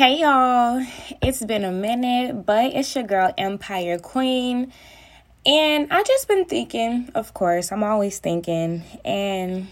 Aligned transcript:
Hey 0.00 0.20
y'all, 0.22 0.82
it's 1.20 1.44
been 1.44 1.62
a 1.62 1.70
minute, 1.70 2.46
but 2.46 2.72
it's 2.72 2.94
your 2.94 3.04
girl 3.04 3.34
Empire 3.36 3.98
Queen. 3.98 4.72
And 5.44 5.92
I 5.92 6.02
just 6.04 6.26
been 6.26 6.46
thinking, 6.46 7.10
of 7.14 7.34
course, 7.34 7.70
I'm 7.70 7.84
always 7.84 8.18
thinking, 8.18 8.82
and 9.04 9.66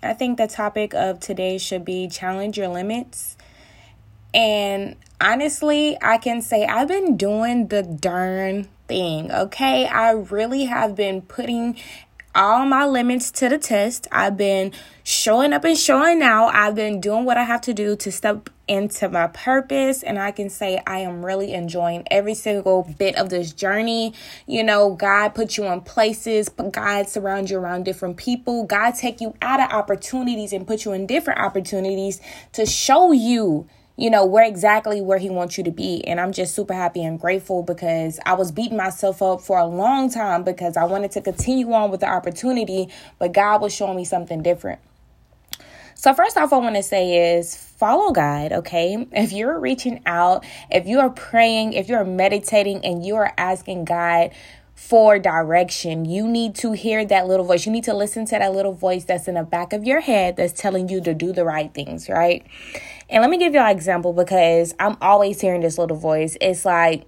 I 0.00 0.12
think 0.12 0.38
the 0.38 0.46
topic 0.46 0.94
of 0.94 1.18
today 1.18 1.58
should 1.58 1.84
be 1.84 2.06
challenge 2.06 2.56
your 2.56 2.68
limits. 2.68 3.36
And 4.32 4.94
honestly, 5.20 5.98
I 6.00 6.18
can 6.18 6.42
say 6.42 6.64
I've 6.64 6.86
been 6.86 7.16
doing 7.16 7.66
the 7.66 7.82
darn 7.82 8.68
thing, 8.86 9.32
okay? 9.32 9.86
I 9.86 10.12
really 10.12 10.66
have 10.66 10.94
been 10.94 11.22
putting 11.22 11.76
all 12.34 12.64
my 12.64 12.86
limits 12.86 13.30
to 13.32 13.48
the 13.48 13.58
test. 13.58 14.06
I've 14.10 14.36
been 14.36 14.72
showing 15.04 15.52
up 15.52 15.64
and 15.64 15.76
showing 15.76 16.22
out. 16.22 16.54
I've 16.54 16.74
been 16.74 17.00
doing 17.00 17.24
what 17.24 17.36
I 17.36 17.44
have 17.44 17.60
to 17.62 17.74
do 17.74 17.96
to 17.96 18.12
step 18.12 18.48
into 18.68 19.08
my 19.08 19.26
purpose. 19.26 20.02
And 20.02 20.18
I 20.18 20.30
can 20.30 20.48
say 20.48 20.80
I 20.86 21.00
am 21.00 21.24
really 21.24 21.52
enjoying 21.52 22.04
every 22.10 22.34
single 22.34 22.90
bit 22.98 23.16
of 23.16 23.28
this 23.28 23.52
journey. 23.52 24.14
You 24.46 24.64
know, 24.64 24.94
God 24.94 25.30
put 25.30 25.56
you 25.56 25.64
in 25.64 25.80
places, 25.82 26.48
God 26.48 27.08
surround 27.08 27.50
you 27.50 27.58
around 27.58 27.84
different 27.84 28.16
people. 28.16 28.64
God 28.64 28.92
take 28.92 29.20
you 29.20 29.34
out 29.42 29.60
of 29.60 29.70
opportunities 29.70 30.52
and 30.52 30.66
put 30.66 30.84
you 30.84 30.92
in 30.92 31.06
different 31.06 31.40
opportunities 31.40 32.20
to 32.52 32.64
show 32.64 33.12
you 33.12 33.68
you 33.96 34.10
know, 34.10 34.24
where 34.24 34.44
exactly 34.44 35.00
where 35.00 35.18
he 35.18 35.28
wants 35.28 35.58
you 35.58 35.64
to 35.64 35.70
be. 35.70 36.02
And 36.06 36.20
I'm 36.20 36.32
just 36.32 36.54
super 36.54 36.74
happy 36.74 37.04
and 37.04 37.20
grateful 37.20 37.62
because 37.62 38.18
I 38.24 38.34
was 38.34 38.50
beating 38.50 38.76
myself 38.76 39.22
up 39.22 39.40
for 39.40 39.58
a 39.58 39.66
long 39.66 40.10
time 40.10 40.44
because 40.44 40.76
I 40.76 40.84
wanted 40.84 41.12
to 41.12 41.20
continue 41.20 41.72
on 41.72 41.90
with 41.90 42.00
the 42.00 42.08
opportunity, 42.08 42.88
but 43.18 43.32
God 43.32 43.60
was 43.60 43.74
showing 43.74 43.96
me 43.96 44.04
something 44.04 44.42
different. 44.42 44.80
So, 45.94 46.12
first 46.14 46.36
off, 46.36 46.52
I 46.52 46.56
want 46.56 46.74
to 46.74 46.82
say 46.82 47.36
is 47.36 47.54
follow 47.54 48.10
God, 48.10 48.50
okay? 48.52 49.06
If 49.12 49.30
you're 49.30 49.58
reaching 49.60 50.02
out, 50.04 50.44
if 50.68 50.86
you 50.86 50.98
are 50.98 51.10
praying, 51.10 51.74
if 51.74 51.88
you're 51.88 52.04
meditating, 52.04 52.84
and 52.84 53.06
you 53.06 53.14
are 53.16 53.32
asking 53.38 53.84
God 53.84 54.32
for 54.74 55.18
direction. 55.20 56.04
You 56.04 56.26
need 56.26 56.56
to 56.56 56.72
hear 56.72 57.04
that 57.04 57.28
little 57.28 57.46
voice. 57.46 57.66
You 57.66 57.72
need 57.72 57.84
to 57.84 57.94
listen 57.94 58.24
to 58.26 58.38
that 58.38 58.52
little 58.52 58.72
voice 58.72 59.04
that's 59.04 59.28
in 59.28 59.34
the 59.34 59.44
back 59.44 59.72
of 59.72 59.84
your 59.84 60.00
head 60.00 60.36
that's 60.36 60.52
telling 60.52 60.88
you 60.88 61.00
to 61.02 61.14
do 61.14 61.32
the 61.32 61.44
right 61.44 61.72
things, 61.72 62.08
right? 62.08 62.44
And 63.12 63.20
let 63.20 63.28
me 63.28 63.36
give 63.36 63.52
you 63.52 63.60
an 63.60 63.70
example 63.70 64.14
because 64.14 64.74
I'm 64.80 64.96
always 65.02 65.38
hearing 65.38 65.60
this 65.60 65.76
little 65.76 65.98
voice. 65.98 66.38
It's 66.40 66.64
like, 66.64 67.04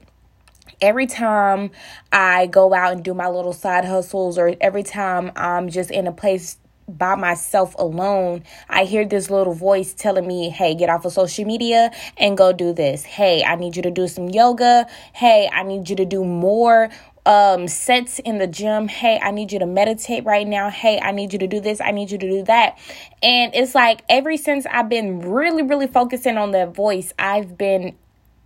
every 0.82 1.06
time 1.06 1.70
I 2.12 2.44
go 2.46 2.74
out 2.74 2.92
and 2.92 3.02
do 3.02 3.14
my 3.14 3.28
little 3.28 3.54
side 3.54 3.86
hustles, 3.86 4.36
or 4.36 4.54
every 4.60 4.82
time 4.82 5.32
I'm 5.34 5.70
just 5.70 5.90
in 5.90 6.06
a 6.06 6.12
place 6.12 6.58
by 6.88 7.14
myself 7.14 7.74
alone, 7.78 8.42
I 8.68 8.84
hear 8.84 9.04
this 9.04 9.30
little 9.30 9.54
voice 9.54 9.94
telling 9.94 10.26
me, 10.26 10.50
hey, 10.50 10.74
get 10.74 10.90
off 10.90 11.04
of 11.04 11.12
social 11.12 11.44
media 11.44 11.90
and 12.16 12.36
go 12.36 12.52
do 12.52 12.72
this. 12.72 13.04
Hey, 13.04 13.42
I 13.44 13.56
need 13.56 13.76
you 13.76 13.82
to 13.82 13.90
do 13.90 14.08
some 14.08 14.28
yoga. 14.28 14.86
Hey, 15.12 15.48
I 15.52 15.62
need 15.62 15.88
you 15.88 15.96
to 15.96 16.04
do 16.04 16.24
more 16.24 16.90
um 17.26 17.66
sets 17.68 18.18
in 18.18 18.36
the 18.36 18.46
gym. 18.46 18.86
Hey 18.86 19.18
i 19.22 19.30
need 19.30 19.50
you 19.50 19.58
to 19.58 19.64
meditate 19.64 20.26
right 20.26 20.46
now. 20.46 20.68
Hey 20.68 21.00
i 21.00 21.10
need 21.10 21.32
you 21.32 21.38
to 21.38 21.46
do 21.46 21.58
this. 21.58 21.80
I 21.80 21.90
need 21.90 22.10
you 22.10 22.18
to 22.18 22.28
do 22.28 22.42
that. 22.44 22.78
And 23.22 23.54
it's 23.54 23.74
like 23.74 24.02
ever 24.10 24.36
since 24.36 24.66
i've 24.66 24.90
been 24.90 25.20
really 25.20 25.62
really 25.62 25.86
focusing 25.86 26.36
on 26.36 26.50
that 26.50 26.74
voice 26.74 27.14
i've 27.18 27.56
been 27.56 27.96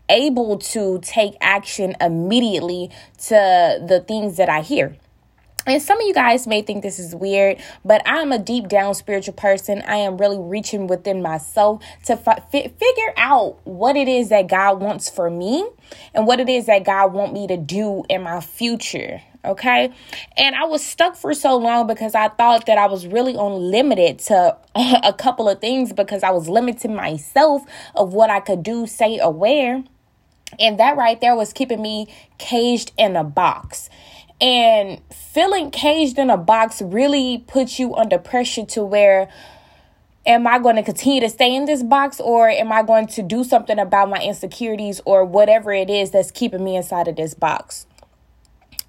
able 0.09 0.59
to 0.59 1.01
take 1.03 1.35
action 1.41 1.97
immediately 2.01 2.91
to 3.19 3.85
the 3.87 4.05
things 4.07 4.37
that 4.37 4.49
i 4.49 4.61
hear 4.61 4.97
and 5.67 5.83
some 5.83 6.01
of 6.01 6.07
you 6.07 6.15
guys 6.15 6.47
may 6.47 6.63
think 6.63 6.83
this 6.83 6.99
is 6.99 7.15
weird, 7.15 7.59
but 7.85 8.01
I'm 8.07 8.33
a 8.33 8.39
deep 8.39 8.69
down 8.69 8.95
spiritual 8.95 9.35
person. 9.35 9.83
I 9.87 9.97
am 9.97 10.17
really 10.17 10.39
reaching 10.39 10.87
within 10.87 11.21
myself 11.21 11.83
to 12.07 12.17
fi- 12.17 12.43
figure 12.51 13.13
out 13.17 13.59
what 13.65 13.97
it 13.97 14.09
is 14.09 14.31
that 14.31 14.49
God 14.49 14.81
wants 14.81 15.11
for 15.11 15.31
me 15.31 15.69
and 16.15 16.27
what 16.27 16.41
it 16.41 16.49
is 16.49 16.67
that 16.67 16.85
God 16.85 17.13
want 17.13 17.33
me 17.33 17.47
to 17.49 17.57
do 17.57 18.05
in 18.09 18.23
my 18.23 18.41
future. 18.41 19.21
Okay. 19.45 19.93
And 20.37 20.55
I 20.57 20.65
was 20.65 20.85
stuck 20.85 21.17
for 21.17 21.33
so 21.33 21.57
long 21.57 21.87
because 21.87 22.15
I 22.15 22.29
thought 22.29 22.67
that 22.67 22.77
I 22.77 22.87
was 22.87 23.07
really 23.07 23.37
only 23.37 23.61
limited 23.61 24.19
to 24.21 24.57
a 24.75 25.13
couple 25.13 25.49
of 25.49 25.61
things 25.61 25.93
because 25.93 26.23
I 26.23 26.31
was 26.31 26.49
limiting 26.49 26.95
myself 26.95 27.63
of 27.95 28.15
what 28.15 28.31
I 28.31 28.41
could 28.41 28.63
do, 28.63 28.87
say, 28.87 29.21
or 29.21 29.33
wear. 29.33 29.85
And 30.59 30.81
that 30.81 30.97
right 30.97 31.21
there 31.21 31.37
was 31.37 31.53
keeping 31.53 31.83
me 31.83 32.07
caged 32.39 32.93
in 32.97 33.17
a 33.17 33.25
box. 33.25 33.91
And 34.41 35.01
feeling 35.13 35.71
caged 35.71 36.19
in 36.19 36.31
a 36.31 36.37
box 36.37 36.81
really 36.81 37.45
puts 37.47 37.79
you 37.79 37.95
under 37.95 38.19
pressure 38.19 38.65
to 38.67 38.85
where 38.85 39.29
am 40.27 40.47
I 40.47 40.59
going 40.59 40.77
to 40.77 40.83
continue 40.83 41.21
to 41.21 41.29
stay 41.29 41.55
in 41.55 41.65
this 41.65 41.83
box 41.83 42.21
or 42.21 42.49
am 42.49 42.71
I 42.71 42.83
going 42.83 43.09
to 43.09 43.23
do 43.23 43.43
something 43.43 43.79
about 43.79 44.11
my 44.11 44.21
insecurities 44.21 45.01
or 45.05 45.25
whatever 45.25 45.73
it 45.73 45.91
is 45.91 46.11
that's 46.11 46.31
keeping 46.31 46.63
me 46.63 46.77
inside 46.77 47.09
of 47.09 47.17
this 47.17 47.35
box? 47.35 47.87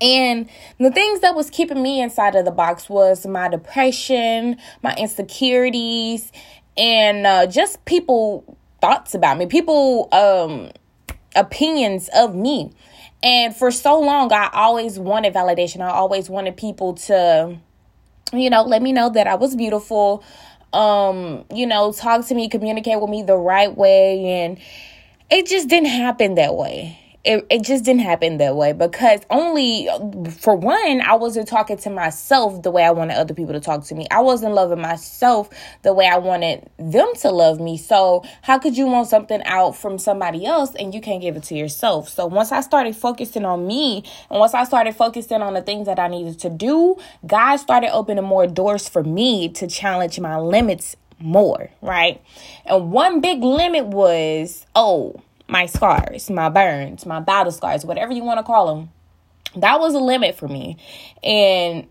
And 0.02 0.48
the 0.78 0.92
things 0.92 1.22
that 1.22 1.36
was 1.36 1.50
keeping 1.50 1.82
me 1.82 2.02
inside 2.02 2.36
of 2.36 2.46
the 2.46 2.52
box 2.52 2.90
was 2.90 3.26
my 3.26 3.50
depression, 3.50 4.58
my 4.82 4.94
insecurities, 4.96 6.32
and 6.78 7.28
uh, 7.28 7.48
just 7.48 7.84
people 7.86 8.58
thoughts 8.80 9.14
about 9.14 9.38
me, 9.38 9.46
people 9.46 10.08
um 10.14 10.72
opinions 11.36 12.10
of 12.14 12.36
me. 12.36 12.72
And 13.22 13.56
for 13.56 13.72
so 13.72 14.00
long, 14.00 14.32
I 14.32 14.50
always 14.54 14.98
wanted 14.98 15.34
validation. 15.34 15.82
I 15.82 15.90
always 15.90 16.30
wanted 16.30 16.56
people 16.56 16.94
to, 16.94 17.58
you 18.32 18.50
know, 18.50 18.64
let 18.64 18.82
me 18.82 18.94
know 18.94 19.10
that 19.10 19.28
I 19.28 19.36
was 19.36 19.56
beautiful. 19.56 20.24
Um, 20.72 21.46
you 21.54 21.68
know, 21.68 21.92
talk 21.92 22.26
to 22.28 22.36
me, 22.36 22.48
communicate 22.48 23.02
with 23.02 23.10
me 23.10 23.24
the 23.24 23.36
right 23.36 23.76
way. 23.76 24.44
And 24.44 24.60
it 25.30 25.48
just 25.48 25.68
didn't 25.68 25.90
happen 25.90 26.36
that 26.36 26.56
way 26.56 27.09
it, 27.26 27.46
it 27.50 27.64
just 27.64 27.84
didn't 27.84 28.02
happen 28.02 28.38
that 28.38 28.56
way 28.56 28.72
because 28.72 29.20
only 29.30 29.90
for 30.40 30.56
one 30.56 31.02
i 31.02 31.14
wasn't 31.16 31.48
talking 31.48 31.76
to 31.76 31.90
myself 31.90 32.62
the 32.64 32.72
way 32.72 32.84
i 32.84 32.92
wanted 32.92 33.16
other 33.16 33.34
people 33.34 33.54
to 33.54 33.60
talk 33.60 33.84
to 33.84 33.96
me. 33.96 34.08
I 34.10 34.22
wasn't 34.22 34.54
loving 34.54 34.80
myself 34.80 35.50
the 35.82 35.94
way 35.94 36.08
i 36.08 36.18
wanted 36.18 36.70
them 36.78 37.12
to 37.22 37.32
love 37.32 37.60
me. 37.60 37.78
So 37.78 38.24
how 38.42 38.58
could 38.58 38.78
you 38.78 38.86
want 38.86 39.08
something 39.08 39.42
out 39.44 39.76
from 39.76 39.98
somebody 39.98 40.46
else 40.46 40.74
and 40.76 40.94
you 40.94 41.02
can't 41.02 41.22
give 41.22 41.36
it 41.36 41.44
to 41.44 41.56
yourself? 41.56 42.08
So 42.10 42.26
once 42.26 42.52
i 42.52 42.62
started 42.62 42.96
focusing 42.96 43.44
on 43.44 43.68
me 43.68 44.04
and 44.30 44.40
once 44.40 44.54
i 44.54 44.64
started 44.64 44.96
focusing 44.96 45.42
on 45.42 45.54
the 45.54 45.62
things 45.62 45.88
that 45.88 46.00
i 46.00 46.08
needed 46.08 46.40
to 46.40 46.50
do 46.50 46.96
god 47.28 47.58
started 47.58 47.92
opening 47.92 48.24
more 48.24 48.48
doors 48.48 48.88
for 48.88 49.04
me 49.04 49.50
to 49.50 49.68
challenge 49.68 50.20
my 50.20 50.38
limits 50.38 50.96
more 51.20 51.70
right? 51.82 52.22
And 52.66 52.92
one 52.92 53.20
big 53.20 53.44
limit 53.44 53.88
was 53.88 54.66
oh 54.74 55.22
my 55.50 55.66
scars, 55.66 56.30
my 56.30 56.50
burns, 56.50 57.06
my 57.06 57.20
battle 57.20 57.52
scars, 57.52 57.84
whatever 57.84 58.14
you 58.14 58.24
want 58.24 58.40
to 58.40 58.44
call 58.44 58.76
them. 58.76 58.90
That 59.56 59.80
was 59.80 59.96
a 59.96 60.00
limit 60.00 60.36
for 60.36 60.48
me. 60.48 60.78
And 61.24 61.88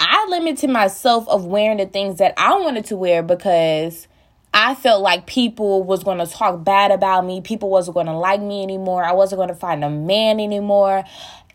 I 0.00 0.26
limited 0.28 0.70
myself 0.70 1.28
of 1.28 1.44
wearing 1.44 1.78
the 1.78 1.86
things 1.86 2.18
that 2.18 2.34
I 2.36 2.54
wanted 2.58 2.86
to 2.86 2.96
wear 2.96 3.22
because 3.22 4.08
I 4.52 4.74
felt 4.74 5.02
like 5.02 5.26
people 5.26 5.84
was 5.84 6.02
going 6.02 6.18
to 6.18 6.26
talk 6.26 6.64
bad 6.64 6.90
about 6.90 7.24
me. 7.24 7.40
People 7.40 7.70
wasn't 7.70 7.94
going 7.94 8.06
to 8.06 8.16
like 8.16 8.40
me 8.40 8.62
anymore. 8.62 9.04
I 9.04 9.12
wasn't 9.12 9.38
going 9.38 9.50
to 9.50 9.54
find 9.54 9.84
a 9.84 9.90
man 9.90 10.40
anymore 10.40 11.04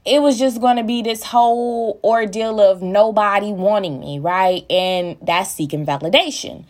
it 0.05 0.21
was 0.21 0.37
just 0.37 0.59
going 0.59 0.77
to 0.77 0.83
be 0.83 1.01
this 1.01 1.23
whole 1.23 1.99
ordeal 2.03 2.59
of 2.59 2.81
nobody 2.81 3.53
wanting 3.53 3.99
me, 3.99 4.19
right? 4.19 4.69
And 4.69 5.17
that's 5.21 5.51
seeking 5.51 5.85
validation. 5.85 6.65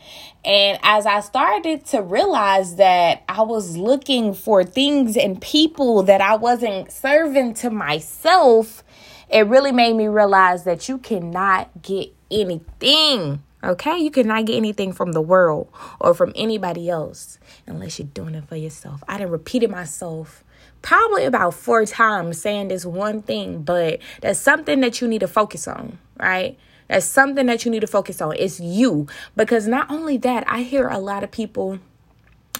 And 0.45 0.77
as 0.83 1.05
I 1.05 1.21
started 1.21 1.85
to 1.88 2.01
realize 2.01 2.75
that 2.75 3.23
I 3.27 3.41
was 3.41 3.75
looking 3.75 4.33
for 4.33 4.63
things 4.63 5.17
and 5.17 5.41
people 5.41 6.03
that 6.03 6.22
I 6.22 6.35
wasn't 6.35 6.91
serving 6.91 7.55
to 7.55 7.69
myself, 7.69 8.83
it 9.29 9.47
really 9.47 9.72
made 9.72 9.95
me 9.95 10.07
realize 10.07 10.63
that 10.66 10.88
you 10.88 10.99
cannot 10.99 11.81
get 11.81 12.13
anything. 12.29 13.41
Okay, 13.63 13.97
you 13.97 14.11
cannot 14.11 14.45
get 14.45 14.57
anything 14.57 14.91
from 14.91 15.13
the 15.13 15.22
world 15.22 15.69
or 15.99 16.13
from 16.13 16.33
anybody 16.35 16.89
else 16.89 17.39
unless 17.66 17.97
you're 17.97 18.09
doing 18.09 18.35
it 18.35 18.47
for 18.47 18.57
yourself. 18.57 19.02
I 19.08 19.17
done 19.17 19.29
repeated 19.29 19.72
myself 19.72 20.43
probably 20.84 21.26
about 21.26 21.56
four 21.56 21.85
times 21.85 22.40
saying 22.40 22.68
this 22.68 22.85
one 22.85 23.24
thing, 23.24 23.64
but 23.64 24.00
that's 24.22 24.38
something 24.38 24.82
that 24.82 25.02
you 25.02 25.08
need 25.08 25.22
to 25.22 25.28
focus 25.28 25.68
on, 25.68 25.97
right? 26.20 26.59
That's 26.88 27.08
something 27.08 27.47
that 27.47 27.66
you 27.66 27.72
need 27.72 27.80
to 27.80 27.88
focus 27.88 28.22
on. 28.22 28.35
It's 28.38 28.59
you. 28.59 29.08
Because 29.35 29.68
not 29.68 29.90
only 29.90 30.18
that, 30.18 30.44
I 30.47 30.62
hear 30.62 30.88
a 30.88 31.00
lot 31.00 31.24
of 31.24 31.32
people 31.32 31.80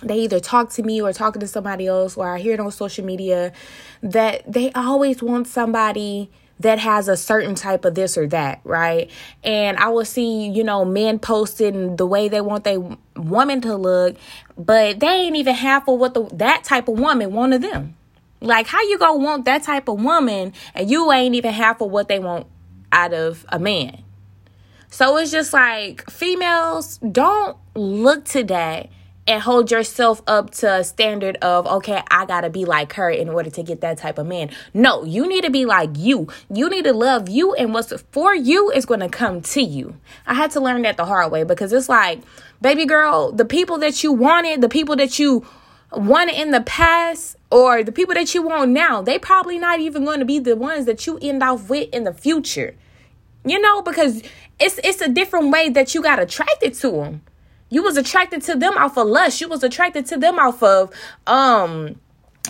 they 0.02 0.20
either 0.20 0.40
talk 0.40 0.70
to 0.72 0.84
me 0.84 1.02
or 1.02 1.14
talking 1.14 1.40
to 1.40 1.48
somebody 1.48 1.88
else 1.88 2.18
or 2.18 2.28
I 2.28 2.40
hear 2.40 2.56
it 2.56 2.60
on 2.60 2.72
social 2.72 3.06
media 3.06 3.54
that 4.02 4.52
they 4.52 4.70
always 4.74 5.24
want 5.24 5.48
somebody 5.48 6.30
that 6.60 6.80
has 6.80 7.08
a 7.08 7.16
certain 7.16 7.56
type 7.56 7.86
of 7.86 7.96
this 7.96 8.18
or 8.18 8.28
that, 8.28 8.60
right? 8.64 9.10
And 9.44 9.78
I 9.78 9.90
will 9.90 10.04
see, 10.04 10.50
you 10.50 10.64
know, 10.64 10.84
men 10.84 11.20
posting 11.20 11.96
the 11.96 12.06
way 12.06 12.28
they 12.28 12.42
want 12.42 12.64
their 12.64 12.80
woman 13.16 13.62
to 13.62 13.76
look, 13.76 14.18
but 14.58 15.00
they 15.00 15.08
ain't 15.08 15.36
even 15.36 15.56
half 15.56 15.88
of 15.88 16.00
what 16.00 16.14
the 16.14 16.24
that 16.34 16.64
type 16.64 16.88
of 16.88 17.00
woman 17.00 17.32
wanted 17.34 17.62
them. 17.62 17.96
Like, 18.44 18.68
how 18.68 18.82
you 18.82 18.98
gonna 18.98 19.18
want 19.18 19.46
that 19.46 19.64
type 19.64 19.88
of 19.88 20.04
woman 20.04 20.54
and 20.76 20.90
you 20.90 21.12
ain't 21.12 21.34
even 21.36 21.54
half 21.54 21.82
of 21.82 21.90
what 21.90 22.08
they 22.08 22.20
want 22.20 22.48
out 22.92 23.14
of 23.14 23.46
a 23.50 23.58
man? 23.58 24.04
So 24.90 25.18
it's 25.18 25.32
just 25.32 25.54
like 25.54 26.08
females 26.10 26.98
don't 26.98 27.58
look 27.74 28.26
to 28.26 28.44
that 28.44 28.90
and 29.26 29.42
hold 29.42 29.72
yourself 29.72 30.22
up 30.28 30.52
to 30.52 30.72
a 30.72 30.84
standard 30.84 31.38
of 31.38 31.66
okay 31.66 32.02
i 32.12 32.26
gotta 32.26 32.50
be 32.50 32.66
like 32.66 32.94
her 32.94 33.10
in 33.10 33.30
order 33.30 33.50
to 33.50 33.64
get 33.64 33.82
that 33.82 33.98
type 33.98 34.18
of 34.18 34.28
man. 34.28 34.50
No 34.74 35.04
you 35.04 35.28
need 35.28 35.46
to 35.46 35.50
be 35.50 35.66
like 35.66 35.92
you. 35.98 36.28
You 36.54 36.70
need 36.70 36.84
to 36.84 36.94
love 36.94 37.30
you 37.30 37.54
and 37.56 37.74
what's 37.74 37.94
for 38.12 38.36
you 38.36 38.70
is 38.72 38.86
to 38.86 39.10
come 39.10 39.42
to 39.42 39.62
you. 39.62 39.98
I 40.28 40.34
had 40.34 40.52
to 40.52 40.60
learn 40.60 40.82
that 40.84 40.98
the 40.98 41.06
hard 41.06 41.32
way 41.32 41.44
because 41.44 41.72
it's 41.74 41.90
like 41.90 42.22
baby 42.62 42.86
girl 42.86 43.32
the 43.32 43.46
people 43.46 43.78
that 43.80 44.04
you 44.04 44.12
wanted 44.12 44.62
the 44.62 44.70
people 44.70 44.96
that 44.98 45.18
you 45.18 45.46
wanted 45.92 46.36
in 46.36 46.52
the 46.52 46.62
past 46.62 47.38
or 47.54 47.84
the 47.84 47.92
people 47.92 48.14
that 48.14 48.34
you 48.34 48.42
want 48.42 48.72
now 48.72 49.02
they 49.02 49.18
probably 49.20 49.58
not 49.60 49.80
even 49.80 50.04
going 50.04 50.20
to 50.20 50.26
be 50.26 50.40
the 50.40 50.56
ones 50.56 50.86
that 50.86 51.06
you 51.06 51.18
end 51.22 51.44
off 51.44 51.70
with 51.70 51.88
in 51.94 52.04
the 52.04 52.14
future 52.14 52.76
you 53.46 53.60
know 53.60 53.82
because 53.82 54.24
it's 54.60 54.80
it's 54.84 55.02
a 55.02 55.10
different 55.10 55.52
way 55.52 55.70
that 55.70 55.94
you 55.94 56.02
got 56.02 56.20
attracted 56.20 56.74
to 56.74 56.92
them 56.92 57.22
you 57.74 57.82
was 57.82 57.98
attracted 57.98 58.44
to 58.44 58.56
them 58.56 58.78
off 58.78 58.98
of 58.98 59.08
lust. 59.08 59.42
You 59.42 59.48
was 59.48 59.64
attracted 59.64 60.06
to 60.08 60.18
them 60.18 60.38
off 60.38 60.62
of 60.62 60.92
um 61.26 62.00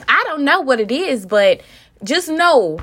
I 0.10 0.22
don't 0.26 0.44
know 0.44 0.60
what 0.60 0.82
it 0.82 0.92
is, 0.92 1.26
but 1.26 1.62
just 2.04 2.28
know 2.28 2.80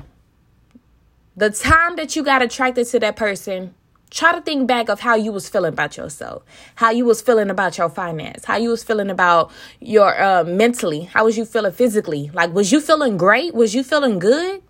the 1.36 1.50
time 1.50 1.96
that 1.96 2.16
you 2.16 2.22
got 2.22 2.40
attracted 2.40 2.86
to 2.88 3.00
that 3.00 3.16
person, 3.16 3.74
try 4.10 4.32
to 4.32 4.40
think 4.40 4.66
back 4.66 4.88
of 4.88 5.00
how 5.00 5.14
you 5.14 5.32
was 5.32 5.48
feeling 5.48 5.72
about 5.72 5.96
yourself, 5.96 6.42
how 6.76 6.90
you 6.90 7.04
was 7.04 7.22
feeling 7.22 7.50
about 7.50 7.78
your 7.78 7.88
finance, 7.88 8.44
how 8.44 8.56
you 8.56 8.70
was 8.70 8.82
feeling 8.82 9.10
about 9.10 9.50
your 9.80 10.20
uh 10.20 10.44
mentally, 10.44 11.02
how 11.02 11.24
was 11.24 11.38
you 11.38 11.44
feeling 11.44 11.72
physically? 11.72 12.30
Like 12.34 12.52
was 12.52 12.72
you 12.72 12.80
feeling 12.80 13.16
great? 13.16 13.54
Was 13.54 13.74
you 13.74 13.82
feeling 13.82 14.18
good? 14.18 14.62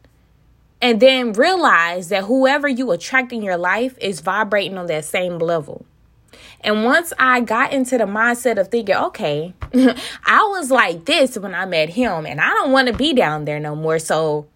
And 0.83 0.99
then 1.01 1.33
realize 1.33 2.09
that 2.09 2.25
whoever 2.25 2.67
you 2.67 2.91
attract 2.91 3.33
in 3.33 3.43
your 3.43 3.59
life 3.59 3.97
is 4.01 4.21
vibrating 4.21 4.79
on 4.79 4.87
that 4.87 5.05
same 5.05 5.39
level. 5.39 5.85
And 6.63 6.85
once 6.85 7.13
I 7.19 7.41
got 7.41 7.73
into 7.73 7.97
the 7.97 8.05
mindset 8.05 8.59
of 8.59 8.69
thinking, 8.69 8.95
okay, 8.95 9.55
I 9.75 10.43
was 10.51 10.71
like 10.71 11.07
this 11.07 11.39
when 11.39 11.55
I 11.55 11.65
met 11.65 11.91
him, 11.91 12.27
and 12.27 12.41
I 12.41 12.49
don't 12.51 12.73
want 12.73 12.89
to 12.89 12.95
be 12.95 13.15
down 13.15 13.47
there 13.47 13.59
no 13.61 13.75
more. 13.75 13.99
So, 13.99 14.47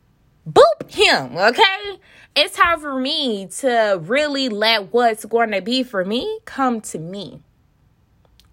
boop 0.48 0.90
him, 0.90 1.36
okay? 1.36 1.98
It's 2.36 2.56
time 2.56 2.80
for 2.80 2.98
me 2.98 3.46
to 3.58 4.00
really 4.02 4.48
let 4.48 4.92
what's 4.92 5.24
going 5.24 5.52
to 5.52 5.62
be 5.62 5.82
for 5.82 6.04
me 6.04 6.40
come 6.44 6.80
to 6.82 6.98
me. 6.98 7.40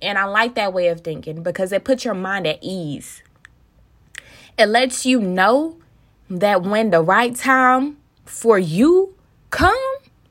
And 0.01 0.17
I 0.17 0.25
like 0.25 0.55
that 0.55 0.73
way 0.73 0.88
of 0.88 1.01
thinking 1.01 1.43
because 1.43 1.71
it 1.71 1.83
puts 1.83 2.05
your 2.05 2.13
mind 2.13 2.47
at 2.47 2.59
ease. 2.61 3.23
It 4.57 4.67
lets 4.67 5.05
you 5.05 5.19
know 5.19 5.77
that 6.29 6.63
when 6.63 6.89
the 6.91 7.01
right 7.01 7.35
time 7.35 7.97
for 8.25 8.57
you 8.57 9.15
come, 9.49 9.75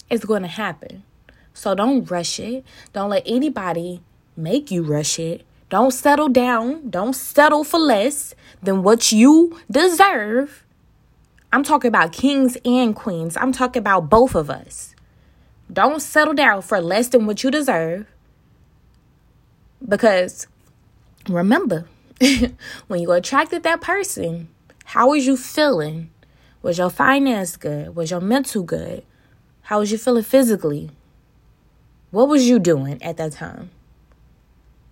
it's 0.08 0.24
going 0.24 0.42
to 0.42 0.48
happen. 0.48 1.04
So 1.54 1.74
don't 1.74 2.10
rush 2.10 2.40
it. 2.40 2.64
Don't 2.92 3.10
let 3.10 3.22
anybody 3.26 4.02
make 4.36 4.70
you 4.70 4.82
rush 4.82 5.18
it. 5.18 5.44
Don't 5.68 5.92
settle 5.92 6.28
down. 6.28 6.90
Don't 6.90 7.14
settle 7.14 7.64
for 7.64 7.78
less 7.78 8.34
than 8.62 8.82
what 8.82 9.12
you 9.12 9.58
deserve. 9.70 10.64
I'm 11.52 11.64
talking 11.64 11.88
about 11.88 12.12
kings 12.12 12.56
and 12.64 12.94
queens. 12.94 13.36
I'm 13.36 13.52
talking 13.52 13.80
about 13.80 14.08
both 14.08 14.34
of 14.34 14.50
us. 14.50 14.94
Don't 15.72 16.00
settle 16.00 16.34
down 16.34 16.62
for 16.62 16.80
less 16.80 17.08
than 17.08 17.26
what 17.26 17.42
you 17.42 17.50
deserve. 17.50 18.06
Because 19.86 20.46
remember, 21.28 21.86
when 22.86 23.00
you 23.00 23.10
attracted 23.12 23.62
that 23.64 23.80
person, 23.80 24.48
how 24.84 25.10
was 25.10 25.26
you 25.26 25.36
feeling? 25.36 26.10
Was 26.62 26.78
your 26.78 26.90
finance 26.90 27.56
good? 27.56 27.96
Was 27.96 28.10
your 28.10 28.20
mental 28.20 28.62
good? 28.62 29.04
How 29.62 29.80
was 29.80 29.90
you 29.90 29.98
feeling 29.98 30.22
physically? 30.22 30.90
What 32.10 32.28
was 32.28 32.48
you 32.48 32.58
doing 32.58 33.02
at 33.02 33.16
that 33.16 33.32
time? 33.32 33.70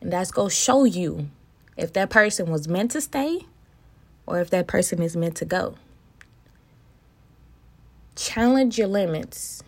And 0.00 0.12
that's 0.12 0.30
going 0.30 0.48
to 0.48 0.54
show 0.54 0.84
you 0.84 1.28
if 1.76 1.92
that 1.92 2.10
person 2.10 2.50
was 2.50 2.68
meant 2.68 2.92
to 2.92 3.00
stay 3.00 3.40
or 4.26 4.40
if 4.40 4.50
that 4.50 4.66
person 4.66 5.02
is 5.02 5.16
meant 5.16 5.36
to 5.36 5.44
go. 5.44 5.74
Challenge 8.18 8.76
your 8.76 8.88
limits. 8.88 9.62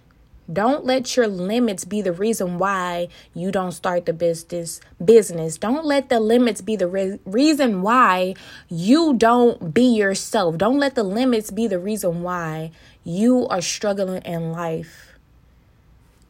Don't 0.52 0.84
let 0.84 1.16
your 1.16 1.28
limits 1.28 1.84
be 1.84 2.02
the 2.02 2.12
reason 2.12 2.58
why 2.58 3.06
you 3.32 3.52
don't 3.52 3.70
start 3.70 4.06
the 4.06 4.12
business 4.12 4.80
business. 5.02 5.56
Don't 5.56 5.84
let 5.84 6.08
the 6.08 6.18
limits 6.18 6.60
be 6.60 6.74
the 6.74 6.88
re- 6.88 7.20
reason 7.24 7.82
why 7.82 8.34
you 8.68 9.14
don't 9.14 9.72
be 9.72 9.94
yourself. 9.94 10.58
Don't 10.58 10.80
let 10.80 10.96
the 10.96 11.04
limits 11.04 11.52
be 11.52 11.68
the 11.68 11.78
reason 11.78 12.24
why 12.24 12.72
you 13.04 13.46
are 13.46 13.60
struggling 13.62 14.22
in 14.22 14.50
life 14.50 15.10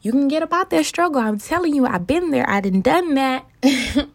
you 0.02 0.12
can 0.12 0.28
get 0.28 0.42
about 0.42 0.70
that 0.70 0.86
struggle. 0.86 1.20
I'm 1.20 1.38
telling 1.38 1.74
you, 1.74 1.86
I've 1.86 2.06
been 2.06 2.30
there. 2.30 2.48
I 2.48 2.60
didn't 2.60 2.82
done 2.82 3.14
that. 3.14 3.44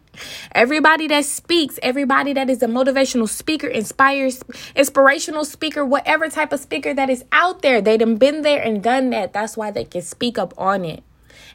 everybody 0.52 1.06
that 1.08 1.24
speaks, 1.24 1.78
everybody 1.82 2.32
that 2.32 2.50
is 2.50 2.62
a 2.62 2.66
motivational 2.66 3.28
speaker, 3.28 3.66
inspires, 3.66 4.42
inspirational 4.74 5.44
speaker, 5.44 5.84
whatever 5.84 6.28
type 6.28 6.52
of 6.52 6.60
speaker 6.60 6.94
that 6.94 7.10
is 7.10 7.24
out 7.32 7.62
there, 7.62 7.80
they 7.80 7.96
done 7.96 8.16
been 8.16 8.42
there 8.42 8.62
and 8.62 8.82
done 8.82 9.10
that. 9.10 9.32
That's 9.32 9.56
why 9.56 9.70
they 9.70 9.84
can 9.84 10.02
speak 10.02 10.38
up 10.38 10.54
on 10.56 10.84
it. 10.84 11.02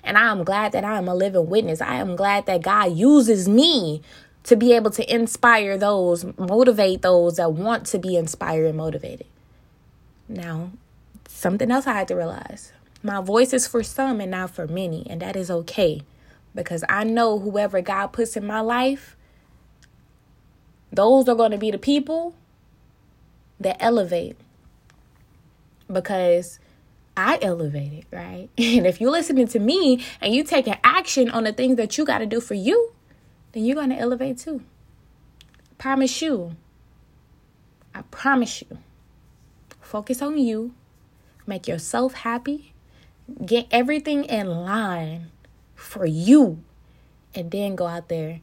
And 0.03 0.17
I 0.17 0.31
am 0.31 0.43
glad 0.43 0.71
that 0.71 0.83
I 0.83 0.97
am 0.97 1.07
a 1.07 1.15
living 1.15 1.47
witness. 1.47 1.81
I 1.81 1.95
am 1.95 2.15
glad 2.15 2.45
that 2.47 2.63
God 2.63 2.95
uses 2.95 3.47
me 3.47 4.01
to 4.43 4.55
be 4.55 4.73
able 4.73 4.91
to 4.91 5.13
inspire 5.13 5.77
those, 5.77 6.25
motivate 6.37 7.01
those 7.01 7.37
that 7.37 7.53
want 7.53 7.85
to 7.87 7.99
be 7.99 8.15
inspired 8.15 8.65
and 8.65 8.77
motivated. 8.77 9.27
Now, 10.27 10.71
something 11.27 11.69
else 11.69 11.87
I 11.87 11.93
had 11.93 12.07
to 12.07 12.15
realize 12.15 12.71
my 13.03 13.21
voice 13.21 13.53
is 13.53 13.67
for 13.67 13.83
some 13.83 14.21
and 14.21 14.31
not 14.31 14.51
for 14.51 14.67
many, 14.67 15.05
and 15.09 15.21
that 15.21 15.35
is 15.35 15.49
okay 15.51 16.03
because 16.53 16.83
I 16.89 17.03
know 17.03 17.39
whoever 17.39 17.81
God 17.81 18.07
puts 18.07 18.35
in 18.35 18.45
my 18.45 18.59
life, 18.59 19.15
those 20.91 21.27
are 21.29 21.35
going 21.35 21.51
to 21.51 21.57
be 21.57 21.71
the 21.71 21.77
people 21.77 22.35
that 23.59 23.77
elevate 23.79 24.37
because 25.91 26.59
I 27.15 27.39
elevated, 27.41 28.05
right? 28.11 28.49
And 28.57 28.87
if 28.87 28.99
you're 28.99 29.11
listening 29.11 29.47
to 29.49 29.59
me 29.59 30.03
and 30.19 30.33
you 30.33 30.43
taking 30.43 30.75
action 30.83 31.29
on 31.29 31.43
the 31.43 31.53
things 31.53 31.77
that 31.77 31.97
you 31.97 32.05
got 32.05 32.19
to 32.19 32.25
do 32.25 32.41
for 32.41 32.55
you, 32.55 32.93
then 33.51 33.65
you're 33.65 33.75
going 33.75 33.89
to 33.89 33.97
elevate 33.97 34.37
too. 34.37 34.61
I 35.71 35.73
promise 35.77 36.21
you. 36.21 36.55
I 37.93 38.01
promise 38.03 38.61
you. 38.61 38.77
Focus 39.79 40.21
on 40.21 40.37
you. 40.37 40.73
Make 41.45 41.67
yourself 41.67 42.13
happy 42.13 42.71
Get 43.45 43.67
everything 43.71 44.25
in 44.25 44.47
line 44.47 45.31
for 45.81 46.05
you. 46.05 46.63
And 47.33 47.49
then 47.49 47.75
go 47.75 47.87
out 47.87 48.09
there 48.09 48.41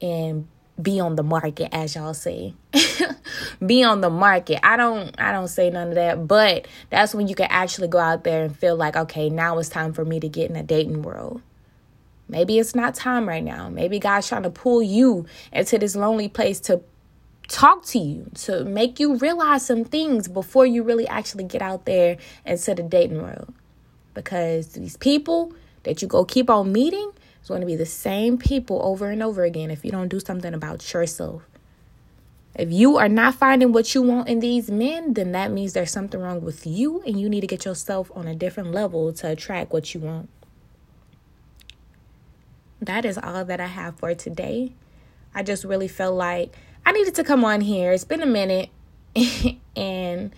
and 0.00 0.46
be 0.80 1.00
on 1.00 1.16
the 1.16 1.22
market 1.22 1.68
as 1.72 1.94
y'all 1.94 2.14
say. 2.14 2.54
Be 3.64 3.84
on 3.84 4.00
the 4.00 4.10
market. 4.10 4.58
I 4.66 4.76
don't 4.76 5.14
i 5.18 5.32
don't 5.32 5.48
say 5.48 5.70
none 5.70 5.88
of 5.88 5.94
that 5.94 6.26
but 6.26 6.66
that's 6.90 7.14
when 7.14 7.28
you 7.28 7.34
can 7.34 7.46
actually 7.48 7.88
go 7.88 7.98
out 7.98 8.24
there 8.24 8.44
and 8.44 8.56
feel 8.56 8.76
like 8.76 8.96
okay 8.96 9.30
now 9.30 9.58
it's 9.58 9.68
time 9.68 9.92
for 9.92 10.04
me 10.04 10.18
to 10.20 10.28
get 10.28 10.50
in 10.50 10.56
a 10.56 10.62
dating 10.62 11.02
world. 11.02 11.40
Maybe 12.28 12.58
it's 12.58 12.74
not 12.74 12.94
time 12.94 13.28
right 13.28 13.44
now. 13.44 13.68
Maybe 13.68 13.98
god's 13.98 14.28
trying 14.28 14.42
to 14.42 14.50
pull 14.50 14.82
you 14.82 15.26
into 15.52 15.78
this 15.78 15.94
lonely 15.94 16.28
place 16.28 16.60
to 16.60 16.82
talk 17.46 17.84
to 17.84 17.98
you 17.98 18.30
to 18.34 18.64
make 18.64 18.98
you 18.98 19.16
realize 19.16 19.64
some 19.64 19.84
things 19.84 20.28
before 20.28 20.66
you 20.66 20.82
really 20.82 21.06
actually 21.06 21.44
get 21.44 21.62
out 21.62 21.84
there 21.84 22.16
and 22.44 22.58
into 22.58 22.74
the 22.74 22.82
dating 22.82 23.22
world. 23.22 23.52
Because 24.14 24.68
these 24.68 24.96
people 24.96 25.52
that 25.84 26.02
you 26.02 26.08
go 26.08 26.24
keep 26.24 26.50
on 26.50 26.72
meeting 26.72 27.12
is 27.42 27.48
going 27.48 27.60
to 27.60 27.66
be 27.66 27.76
the 27.76 27.86
same 27.86 28.36
people 28.36 28.80
over 28.82 29.10
and 29.10 29.22
over 29.22 29.44
again 29.44 29.70
if 29.70 29.84
you 29.84 29.90
don't 29.90 30.08
do 30.08 30.20
something 30.20 30.52
about 30.52 30.92
yourself. 30.92 31.42
If 32.54 32.70
you 32.70 32.96
are 32.98 33.08
not 33.08 33.34
finding 33.34 33.72
what 33.72 33.94
you 33.94 34.02
want 34.02 34.28
in 34.28 34.38
these 34.38 34.70
men, 34.70 35.14
then 35.14 35.32
that 35.32 35.50
means 35.50 35.72
there's 35.72 35.90
something 35.90 36.20
wrong 36.20 36.40
with 36.40 36.66
you 36.66 37.02
and 37.04 37.20
you 37.20 37.28
need 37.28 37.40
to 37.40 37.46
get 37.46 37.64
yourself 37.64 38.12
on 38.14 38.28
a 38.28 38.34
different 38.34 38.70
level 38.70 39.12
to 39.14 39.30
attract 39.30 39.72
what 39.72 39.92
you 39.92 40.00
want. 40.00 40.28
That 42.80 43.04
is 43.04 43.18
all 43.18 43.44
that 43.44 43.60
I 43.60 43.66
have 43.66 43.98
for 43.98 44.14
today. 44.14 44.72
I 45.34 45.42
just 45.42 45.64
really 45.64 45.88
felt 45.88 46.14
like 46.14 46.54
I 46.86 46.92
needed 46.92 47.14
to 47.16 47.24
come 47.24 47.44
on 47.44 47.60
here. 47.60 47.92
It's 47.92 48.04
been 48.04 48.22
a 48.22 48.26
minute 48.26 48.70
and 49.76 50.32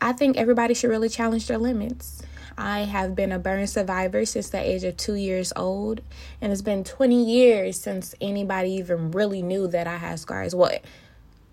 I 0.00 0.12
think 0.12 0.38
everybody 0.38 0.72
should 0.72 0.88
really 0.88 1.10
challenge 1.10 1.46
their 1.46 1.58
limits. 1.58 2.22
I 2.60 2.80
have 2.80 3.16
been 3.16 3.32
a 3.32 3.38
burn 3.38 3.66
survivor 3.66 4.26
since 4.26 4.50
the 4.50 4.60
age 4.60 4.84
of 4.84 4.98
two 4.98 5.14
years 5.14 5.50
old, 5.56 6.02
and 6.42 6.52
it's 6.52 6.60
been 6.60 6.84
20 6.84 7.24
years 7.24 7.80
since 7.80 8.14
anybody 8.20 8.72
even 8.72 9.12
really 9.12 9.40
knew 9.40 9.66
that 9.68 9.86
I 9.86 9.96
had 9.96 10.20
scars. 10.20 10.54
Well, 10.54 10.78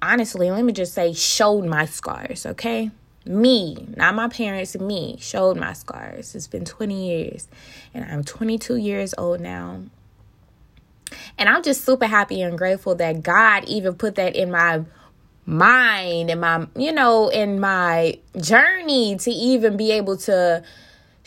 honestly, 0.01 0.51
let 0.51 0.65
me 0.65 0.73
just 0.73 0.93
say, 0.93 1.13
showed 1.13 1.63
my 1.63 1.85
scars, 1.85 2.45
okay? 2.45 2.91
Me, 3.25 3.87
not 3.95 4.15
my 4.15 4.27
parents, 4.27 4.77
me, 4.77 5.15
showed 5.21 5.55
my 5.55 5.71
scars. 5.71 6.35
It's 6.35 6.47
been 6.47 6.65
20 6.65 7.07
years, 7.07 7.47
and 7.93 8.03
I'm 8.03 8.25
22 8.25 8.75
years 8.75 9.15
old 9.17 9.39
now. 9.39 9.83
And 11.37 11.47
I'm 11.47 11.63
just 11.63 11.85
super 11.85 12.07
happy 12.07 12.41
and 12.41 12.57
grateful 12.57 12.95
that 12.95 13.23
God 13.23 13.63
even 13.63 13.95
put 13.95 14.15
that 14.15 14.35
in 14.35 14.51
my 14.51 14.83
mind 15.45 16.29
and 16.29 16.41
my, 16.41 16.67
you 16.75 16.91
know, 16.91 17.29
in 17.29 17.61
my 17.61 18.19
journey 18.37 19.15
to 19.15 19.31
even 19.31 19.77
be 19.77 19.93
able 19.93 20.17
to 20.17 20.61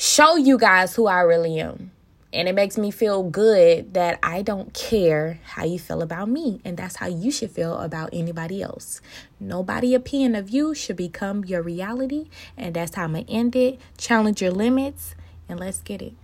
show 0.01 0.35
you 0.35 0.57
guys 0.57 0.95
who 0.95 1.07
I 1.07 1.21
really 1.21 1.61
am. 1.61 1.91
And 2.33 2.49
it 2.49 2.55
makes 2.55 2.79
me 2.79 2.91
feel 2.91 3.23
good 3.23 3.93
that 3.93 4.19
I 4.23 4.41
don't 4.41 4.73
care 4.73 5.41
how 5.45 5.65
you 5.65 5.79
feel 5.79 6.01
about 6.01 6.31
me. 6.31 6.63
And 6.65 6.77
that's 6.77 6.97
how 6.97 7.07
you 7.09 7.31
should 7.31 7.51
feel 7.51 7.77
about 7.77 8.09
anybody 8.13 8.63
else. 8.63 9.03
Nobody 9.39 9.95
opinion 9.95 10.37
of 10.37 10.49
you 10.49 10.75
should 10.75 10.97
become 10.97 11.45
your 11.45 11.61
reality. 11.61 12.31
And 12.57 12.75
that's 12.75 12.95
how 12.95 13.05
I'm 13.05 13.13
going 13.13 13.27
to 13.27 13.33
end 13.33 13.55
it. 13.57 13.79
Challenge 13.99 14.41
your 14.41 14.53
limits 14.53 15.17
and 15.51 15.61
let's 15.61 15.83
get 15.83 16.01
it. 16.01 16.15